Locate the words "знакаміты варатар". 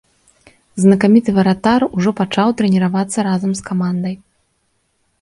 0.85-1.87